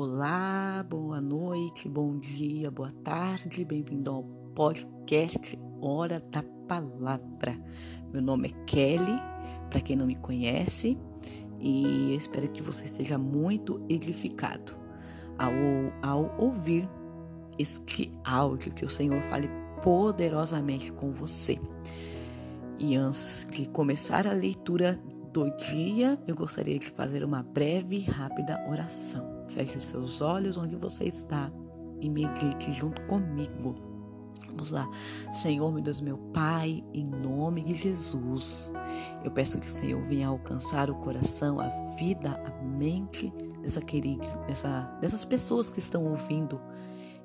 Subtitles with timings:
[0.00, 4.22] Olá, boa noite, bom dia, boa tarde, bem-vindo ao
[4.54, 7.60] podcast Hora da Palavra.
[8.12, 9.20] Meu nome é Kelly,
[9.68, 10.96] para quem não me conhece,
[11.58, 14.72] e eu espero que você seja muito edificado
[15.36, 15.50] ao,
[16.00, 16.88] ao ouvir
[17.58, 19.50] este áudio, que o Senhor fale
[19.82, 21.58] poderosamente com você.
[22.78, 24.96] E antes de começar a leitura
[25.32, 29.37] do dia, eu gostaria de fazer uma breve e rápida oração.
[29.48, 31.50] Feche seus olhos onde você está
[32.00, 33.74] e medite junto comigo.
[34.46, 34.88] Vamos lá.
[35.32, 38.72] Senhor, meu Deus, meu Pai, em nome de Jesus,
[39.24, 44.26] eu peço que o Senhor venha alcançar o coração, a vida, a mente dessa querida,
[44.46, 46.60] dessa, dessas pessoas que estão ouvindo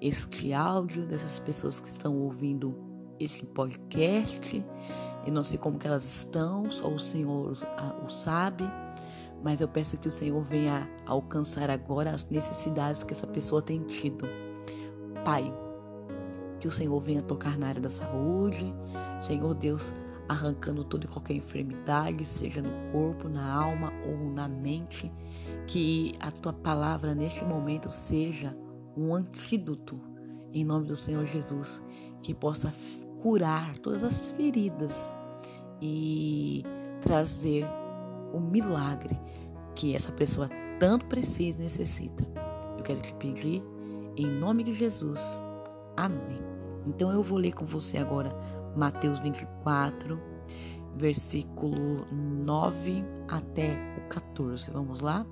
[0.00, 2.76] este áudio, dessas pessoas que estão ouvindo
[3.18, 4.64] este podcast.
[5.26, 7.52] Eu não sei como que elas estão, só o Senhor
[8.04, 8.64] o sabe
[9.42, 13.82] mas eu peço que o Senhor venha alcançar agora as necessidades que essa pessoa tem
[13.82, 14.26] tido.
[15.24, 15.52] Pai,
[16.58, 18.74] que o Senhor venha tocar na área da saúde,
[19.20, 19.92] Senhor Deus,
[20.28, 25.10] arrancando toda e qualquer enfermidade, seja no corpo, na alma ou na mente,
[25.66, 28.56] que a tua palavra neste momento seja
[28.96, 30.00] um antídoto
[30.52, 31.82] em nome do Senhor Jesus,
[32.22, 32.72] que possa
[33.22, 35.14] curar todas as feridas
[35.80, 36.64] e
[37.00, 37.66] trazer
[38.32, 39.18] o milagre
[39.74, 42.26] que essa pessoa tanto precisa e necessita.
[42.76, 43.62] Eu quero te pedir
[44.16, 45.42] em nome de Jesus.
[45.96, 46.36] Amém.
[46.86, 48.34] Então eu vou ler com você agora
[48.76, 50.20] Mateus 24,
[50.96, 54.70] versículo 9 até o 14.
[54.70, 55.26] Vamos lá?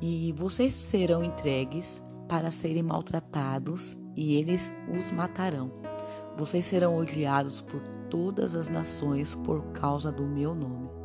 [0.00, 5.70] E vocês serão entregues para serem maltratados e eles os matarão.
[6.36, 11.03] Vocês serão odiados por todas as nações por causa do meu nome.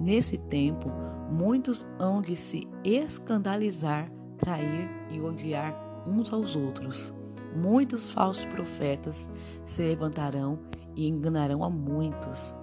[0.00, 0.90] Nesse tempo,
[1.30, 7.14] muitos hão de se escandalizar, trair e odiar uns aos outros.
[7.54, 9.28] Muitos falsos profetas
[9.66, 10.58] se levantarão
[10.96, 12.56] e enganarão a muitos.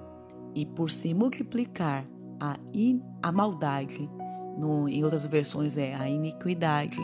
[0.55, 2.09] E por se multiplicar
[2.39, 4.09] a, in, a maldade,
[4.57, 6.97] no, em outras versões é a iniquidade,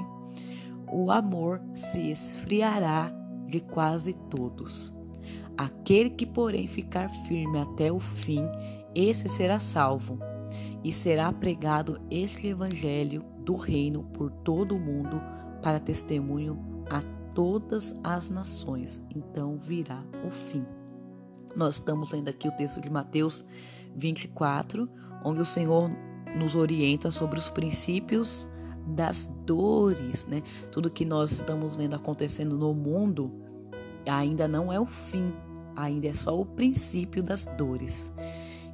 [0.91, 3.11] o amor se esfriará
[3.45, 4.91] de quase todos.
[5.55, 8.43] Aquele que, porém, ficar firme até o fim
[8.95, 10.19] esse será salvo.
[10.83, 15.21] E será pregado este evangelho do reino por todo o mundo
[15.61, 16.59] para testemunho
[16.89, 17.01] a
[17.33, 19.03] todas as nações.
[19.15, 20.65] Então virá o fim.
[21.55, 23.47] Nós estamos lendo aqui o texto de Mateus
[23.95, 24.89] 24,
[25.23, 25.89] onde o Senhor
[26.35, 28.49] nos orienta sobre os princípios
[28.87, 30.41] das dores, né?
[30.71, 33.31] Tudo que nós estamos vendo acontecendo no mundo
[34.09, 35.31] ainda não é o fim,
[35.75, 38.11] ainda é só o princípio das dores.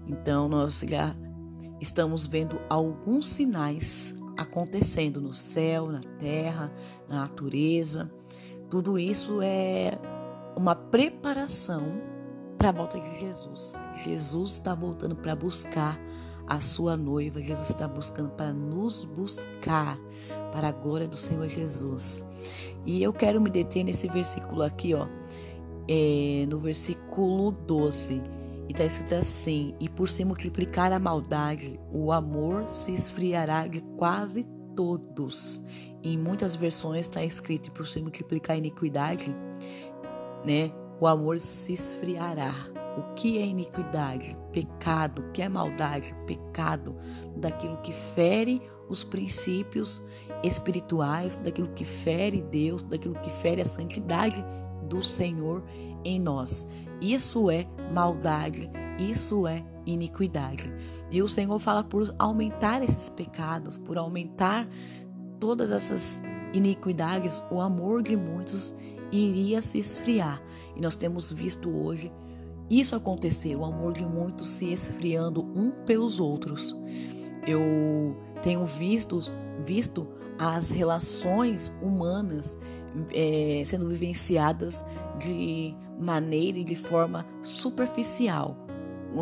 [0.09, 1.15] Então, nós já
[1.79, 6.73] estamos vendo alguns sinais acontecendo no céu, na terra,
[7.07, 8.11] na natureza.
[8.69, 9.99] Tudo isso é
[10.55, 11.83] uma preparação
[12.57, 13.79] para a volta de Jesus.
[14.03, 15.99] Jesus está voltando para buscar
[16.47, 17.39] a sua noiva.
[17.39, 19.99] Jesus está buscando para nos buscar
[20.51, 22.25] para a glória do Senhor Jesus.
[22.83, 25.07] E eu quero me deter nesse versículo aqui, ó,
[25.87, 28.38] é, no versículo 12
[28.69, 33.81] e está escrito assim: E por se multiplicar a maldade, o amor se esfriará de
[33.97, 35.61] quase todos.
[36.03, 39.35] Em muitas versões está escrito: E por se multiplicar a iniquidade,
[40.45, 40.71] né,
[41.01, 42.53] o amor se esfriará.
[42.95, 44.37] O que é iniquidade?
[44.51, 45.21] Pecado.
[45.21, 46.13] O que é maldade?
[46.27, 46.95] Pecado.
[47.37, 50.01] Daquilo que fere os princípios
[50.43, 54.43] espirituais, daquilo que fere Deus, daquilo que fere a santidade
[54.85, 55.63] do Senhor
[56.03, 56.67] em nós.
[57.01, 60.71] Isso é maldade, isso é iniquidade.
[61.09, 64.67] E o Senhor fala por aumentar esses pecados, por aumentar
[65.39, 66.21] todas essas
[66.53, 68.75] iniquidades, o amor de muitos
[69.11, 70.41] iria se esfriar.
[70.75, 72.11] E nós temos visto hoje
[72.69, 76.75] isso acontecer, o amor de muitos se esfriando um pelos outros.
[77.47, 79.19] Eu tenho visto,
[79.65, 80.07] visto
[80.37, 82.55] as relações humanas
[83.11, 84.85] é, sendo vivenciadas
[85.17, 88.55] de maneira e de forma superficial.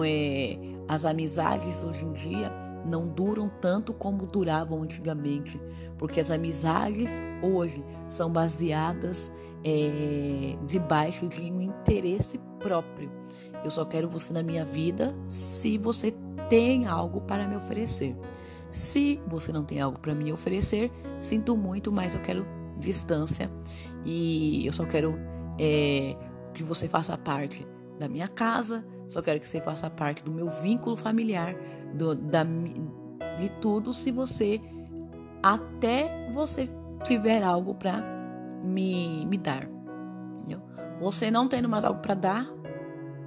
[0.06, 0.57] É,
[0.88, 2.51] as amizades hoje em dia
[2.85, 5.59] não duram tanto como duravam antigamente,
[5.97, 9.31] porque as amizades hoje são baseadas
[9.63, 13.12] é, debaixo de um interesse próprio.
[13.63, 16.13] Eu só quero você na minha vida se você
[16.50, 18.15] tem algo para me oferecer.
[18.71, 22.45] Se você não tem algo para me oferecer, sinto muito, mas eu quero
[22.77, 23.50] distância
[24.06, 25.18] e eu só quero
[25.59, 26.15] é,
[26.57, 27.65] que você faça parte
[28.00, 31.56] da minha casa, só quero que você faça parte do meu vínculo familiar,
[31.94, 32.44] do, da,
[33.38, 34.59] de tudo, se você
[35.42, 36.69] até você
[37.04, 38.04] tiver algo para
[38.63, 39.68] me, me dar.
[40.39, 40.62] Entendeu?
[41.00, 42.48] Você não tendo mais algo para dar,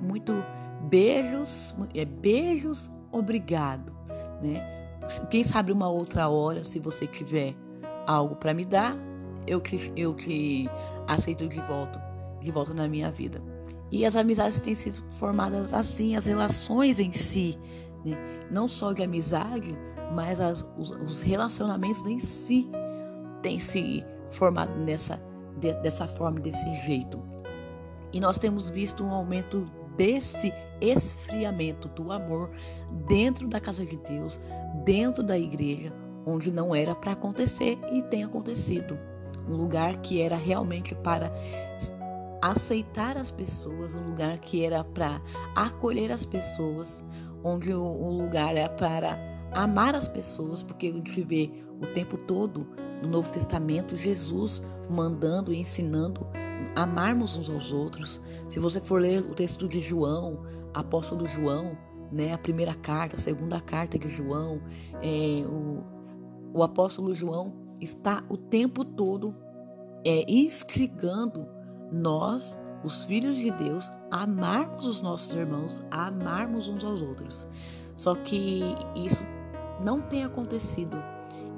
[0.01, 0.33] muito
[0.89, 3.93] beijos, é beijos, obrigado,
[4.43, 4.79] né?
[5.31, 7.55] Quem sabe uma outra hora, se você tiver
[8.07, 8.97] algo para me dar,
[9.47, 10.69] eu te, eu te
[11.07, 12.10] aceito de volta,
[12.41, 13.43] de volta na minha vida.
[13.91, 17.59] E as amizades têm sido formadas assim, as relações em si,
[18.05, 18.17] né?
[18.51, 19.77] não só de amizade,
[20.15, 22.69] mas as, os, os, relacionamentos em si
[23.43, 25.21] têm se formado nessa,
[25.59, 27.21] de, dessa forma, desse jeito.
[28.13, 29.67] E nós temos visto um aumento
[29.97, 32.51] desse esfriamento do amor
[33.07, 34.41] dentro da casa de Deus,
[34.85, 35.93] dentro da igreja,
[36.27, 38.99] onde não era para acontecer e tem acontecido.
[39.49, 41.33] Um lugar que era realmente para
[42.43, 45.21] aceitar as pessoas, um lugar que era para
[45.55, 47.05] acolher as pessoas,
[47.45, 49.19] onde o, lugar é para
[49.53, 51.51] amar as pessoas, porque a gente vê
[51.81, 52.67] o tempo todo
[53.03, 56.27] no Novo Testamento Jesus mandando e ensinando
[56.75, 58.21] amarmos uns aos outros.
[58.49, 60.45] Se você for ler o texto de João,
[60.75, 61.77] apóstolo João,
[62.13, 64.61] né, a primeira carta, a segunda carta de João,
[65.03, 65.83] é, o,
[66.53, 69.35] o apóstolo João está o tempo todo
[70.05, 71.47] é, instigando
[71.93, 77.47] nós, os filhos de Deus, amarmos os nossos irmãos, amarmos uns aos outros.
[77.95, 78.63] Só que
[78.95, 79.25] isso
[79.85, 80.97] não tem acontecido,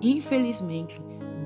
[0.01, 1.01] infelizmente,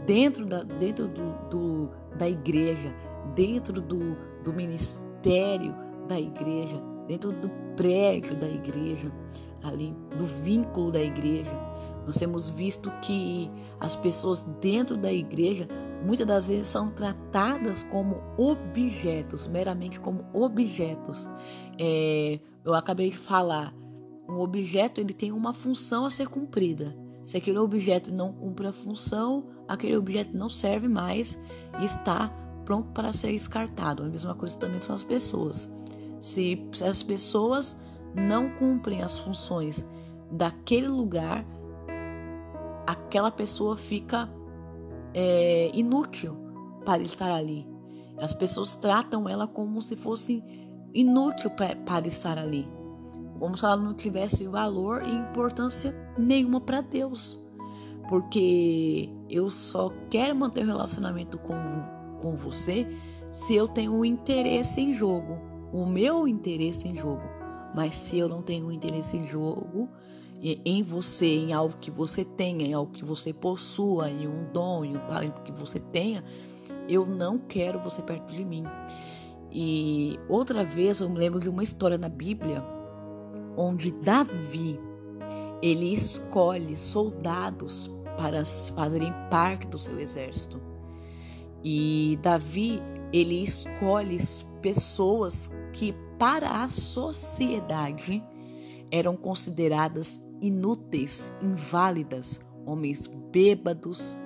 [0.06, 2.94] dentro da, dentro do, do da igreja,
[3.34, 5.74] dentro do, do ministério
[6.08, 9.12] da igreja, dentro do prédio da igreja,
[9.62, 11.50] ali do vínculo da igreja.
[12.06, 13.50] Nós temos visto que
[13.80, 15.68] as pessoas dentro da igreja
[16.06, 21.28] muitas das vezes são tratadas como objetos, meramente como objetos.
[21.78, 23.74] É, eu acabei de falar,
[24.28, 26.96] um objeto ele tem uma função a ser cumprida.
[27.24, 31.36] Se aquele objeto não cumpre a função, aquele objeto não serve mais
[31.80, 32.28] e está
[32.64, 34.04] pronto para ser descartado.
[34.04, 35.68] A mesma coisa também são as pessoas.
[36.20, 37.76] Se, se as pessoas
[38.14, 39.84] não cumprem as funções
[40.30, 41.44] daquele lugar,
[42.86, 44.30] aquela pessoa fica
[45.16, 46.36] é, inútil
[46.84, 47.66] para estar ali.
[48.18, 50.44] As pessoas tratam ela como se fosse
[50.92, 52.68] inútil para estar ali,
[53.38, 57.42] como se ela não tivesse valor e importância nenhuma para Deus.
[58.10, 61.56] Porque eu só quero manter o relacionamento com,
[62.20, 62.86] com você
[63.30, 65.38] se eu tenho um interesse em jogo,
[65.72, 67.24] o meu interesse em jogo.
[67.74, 69.88] Mas se eu não tenho um interesse em jogo,
[70.42, 74.84] em você, em algo que você tenha, em algo que você possua, em um dom,
[74.84, 76.22] em um talento que você tenha,
[76.88, 78.64] eu não quero você perto de mim.
[79.50, 82.62] E outra vez eu me lembro de uma história na Bíblia
[83.56, 84.78] onde Davi
[85.62, 90.60] ele escolhe soldados para fazerem parte do seu exército.
[91.64, 92.82] E Davi
[93.12, 94.18] ele escolhe
[94.60, 98.22] pessoas que para a sociedade
[98.90, 104.16] eram consideradas inúteis, inválidas, homens bêbados,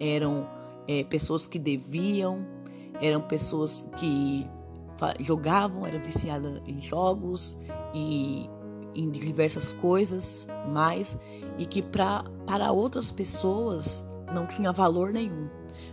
[0.00, 0.48] eram
[0.88, 2.46] é, pessoas que deviam,
[3.00, 4.46] eram pessoas que
[5.20, 7.58] jogavam, eram viciadas em jogos
[7.94, 8.48] e
[8.94, 11.18] em diversas coisas mais,
[11.58, 15.48] e que pra, para outras pessoas não tinha valor nenhum.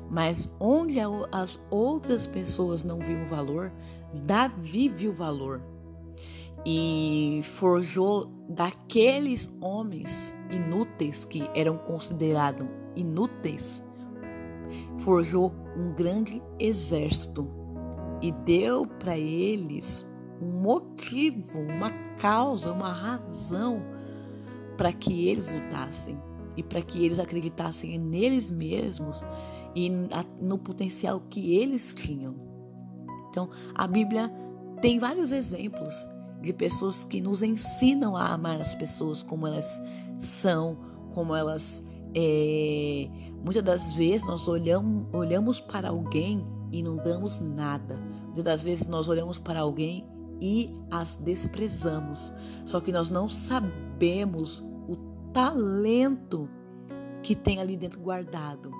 [0.10, 0.98] Mas onde
[1.32, 3.72] as outras pessoas não viam valor,
[4.14, 5.62] Davi viu valor
[6.66, 13.84] e forjou daqueles homens inúteis que eram considerados inúteis,
[15.00, 17.48] forjou um grande exército
[18.22, 20.06] e deu para eles
[20.42, 23.82] um motivo, uma causa, uma razão
[24.78, 26.20] para que eles lutassem
[26.58, 29.26] e para que eles acreditassem neles mesmos
[29.76, 29.90] e
[30.42, 32.36] no potencial que eles tinham.
[33.30, 34.30] Então, a Bíblia
[34.82, 35.96] tem vários exemplos
[36.42, 39.82] de pessoas que nos ensinam a amar as pessoas como elas
[40.20, 40.78] são,
[41.14, 41.84] como elas.
[42.16, 43.08] É...
[43.44, 47.98] Muitas das vezes nós olhamos, olhamos para alguém e não damos nada.
[48.26, 50.06] Muitas das vezes nós olhamos para alguém
[50.40, 52.34] e as desprezamos.
[52.66, 54.96] Só que nós não sabemos o
[55.32, 56.50] talento
[57.22, 58.72] que tem ali dentro guardado.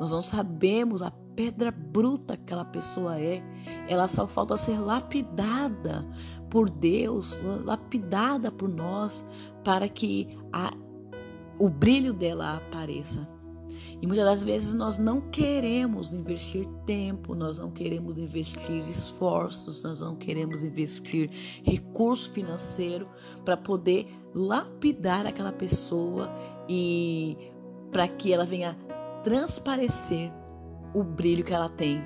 [0.00, 3.42] Nós não sabemos a pedra bruta que aquela pessoa é.
[3.88, 6.06] Ela só falta ser lapidada
[6.50, 9.24] por Deus, lapidada por nós,
[9.64, 10.70] para que a,
[11.58, 13.28] o brilho dela apareça.
[14.00, 20.00] E muitas das vezes nós não queremos investir tempo, nós não queremos investir esforços, nós
[20.00, 21.30] não queremos investir
[21.62, 23.08] recurso financeiro
[23.44, 26.30] para poder lapidar aquela pessoa
[26.68, 27.36] e
[27.90, 28.76] para que ela venha
[29.22, 30.30] transparecer
[30.94, 31.98] o brilho que ela tem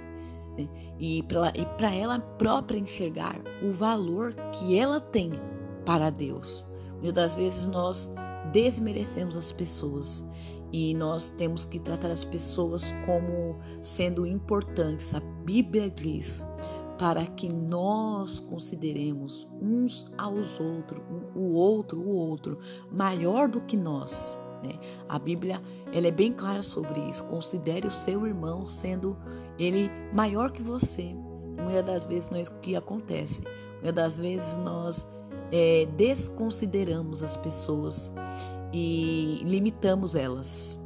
[0.57, 0.69] né?
[0.99, 5.33] e para ela própria enxergar o valor que ela tem
[5.85, 6.67] para Deus.
[7.01, 8.11] Muitas das vezes nós
[8.53, 10.25] desmerecemos as pessoas
[10.73, 15.15] e nós temos que tratar as pessoas como sendo importantes.
[15.15, 16.45] A Bíblia diz
[16.99, 22.59] para que nós consideremos uns aos outros, um, o outro, o outro,
[22.91, 24.39] maior do que nós.
[24.63, 24.79] Né?
[25.09, 25.63] A Bíblia
[25.93, 27.25] ela é bem clara sobre isso.
[27.25, 29.17] Considere o seu irmão sendo
[29.59, 31.15] ele maior que você.
[31.63, 33.43] Muitas das vezes não é isso que acontece.
[33.83, 35.07] Muitas das vezes nós
[35.53, 38.13] é, desconsideramos as pessoas
[38.73, 40.79] e limitamos elas.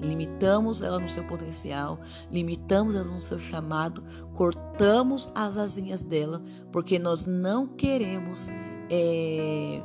[0.00, 1.98] Limitamos ela no seu potencial,
[2.30, 4.04] limitamos ela no seu chamado,
[4.34, 8.50] cortamos as asinhas dela, porque nós não queremos
[8.90, 9.80] é,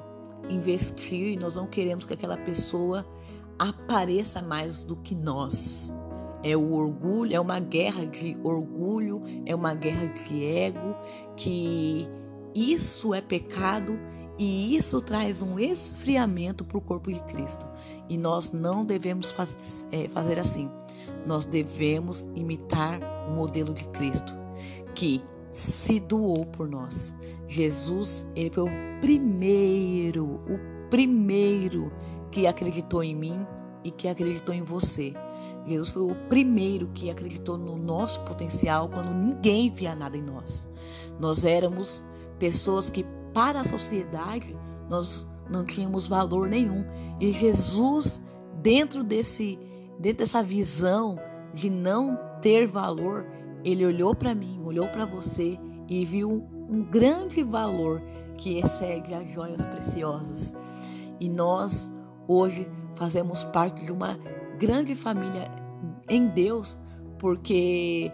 [0.50, 3.06] investir, nós não queremos que aquela pessoa
[3.58, 5.94] apareça mais do que nós.
[6.42, 10.96] É o orgulho, é uma guerra de orgulho, é uma guerra de ego,
[11.36, 12.08] que
[12.56, 14.00] isso é pecado
[14.38, 17.68] e isso traz um esfriamento para o corpo de Cristo.
[18.08, 20.72] E nós não devemos faz, é, fazer assim.
[21.28, 24.34] Nós devemos imitar o modelo de Cristo,
[24.96, 27.16] que se doou por nós.
[27.48, 31.92] Jesus, ele foi o primeiro, o primeiro
[32.32, 33.46] que acreditou em mim
[33.84, 35.14] e que acreditou em você.
[35.66, 40.68] Jesus foi o primeiro que acreditou no nosso potencial quando ninguém via nada em nós.
[41.20, 42.06] Nós éramos
[42.38, 44.56] pessoas que para a sociedade
[44.90, 46.86] nós não tínhamos valor nenhum.
[47.20, 48.22] E Jesus,
[48.62, 49.58] dentro desse
[50.00, 51.20] dentro dessa visão
[51.54, 53.26] de não ter valor,
[53.64, 58.02] ele olhou para mim, olhou para você e viu um grande valor
[58.38, 60.54] que excede as joias preciosas.
[61.20, 61.92] E nós
[62.28, 64.18] hoje fazemos parte de uma
[64.58, 65.52] grande família
[66.08, 66.78] em Deus,
[67.18, 68.12] porque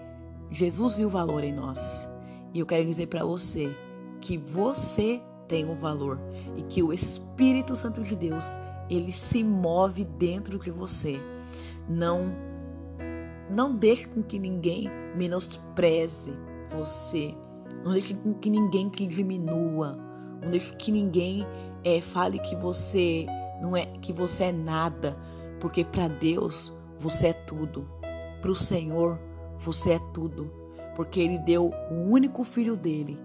[0.49, 2.09] Jesus viu valor em nós.
[2.53, 3.75] E eu quero dizer para você
[4.21, 6.19] que você tem um valor
[6.55, 8.57] e que o Espírito Santo de Deus,
[8.89, 11.19] ele se move dentro de você.
[11.87, 12.33] Não
[13.47, 16.33] não deixe com que ninguém menospreze
[16.69, 17.35] você.
[17.83, 19.97] Não deixe que ninguém te diminua.
[20.41, 21.45] Não deixe que ninguém
[21.83, 23.25] é, fale que você
[23.61, 25.17] não é que você é nada,
[25.59, 27.87] porque para Deus você é tudo.
[28.41, 29.19] Para o Senhor
[29.57, 30.51] você é tudo,
[30.95, 33.17] porque ele deu o único filho dele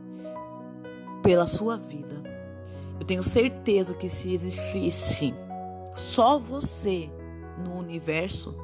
[1.23, 2.23] pela sua vida.
[2.99, 5.35] Eu tenho certeza que se existisse
[5.94, 7.11] só você
[7.64, 8.54] no universo,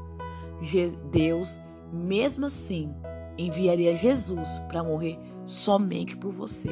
[1.11, 1.59] Deus,
[1.93, 2.95] mesmo assim,
[3.39, 6.71] enviaria Jesus para morrer somente por você,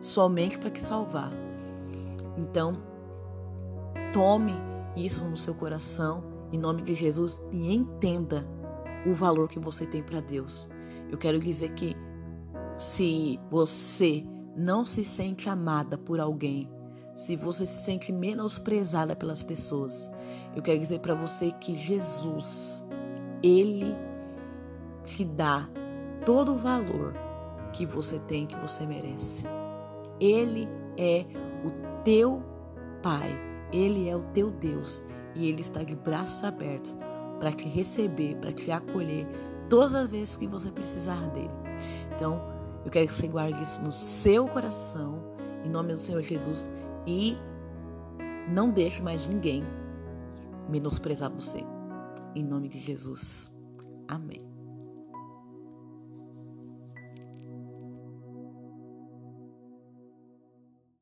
[0.00, 1.32] somente para te salvar.
[2.36, 2.82] Então,
[4.12, 4.52] tome
[4.96, 8.46] isso no seu coração, em nome de Jesus, e entenda
[9.06, 10.68] o valor que você tem para Deus.
[11.10, 11.96] Eu quero dizer que
[12.76, 14.24] se você
[14.56, 16.68] não se sente amada por alguém,
[17.14, 20.10] se você se sente menosprezada pelas pessoas,
[20.54, 22.86] eu quero dizer para você que Jesus,
[23.42, 23.94] ele
[25.04, 25.68] te dá
[26.24, 27.14] todo o valor
[27.72, 29.46] que você tem, que você merece.
[30.20, 31.24] Ele é
[31.64, 32.42] o teu
[33.02, 33.30] Pai,
[33.72, 35.02] ele é o teu Deus
[35.34, 36.94] e ele está de braços abertos
[37.40, 39.26] para te receber, para te acolher
[39.68, 41.50] todas as vezes que você precisar dele.
[42.14, 42.40] Então,
[42.84, 45.20] eu quero que você guarde isso no seu coração,
[45.64, 46.70] em nome do Senhor Jesus,
[47.06, 47.36] e
[48.48, 49.64] não deixe mais ninguém
[50.68, 51.64] menosprezar você.
[52.34, 53.50] Em nome de Jesus.
[54.06, 54.51] Amém.